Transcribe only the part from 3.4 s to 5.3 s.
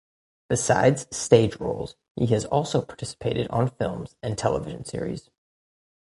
on films and television series.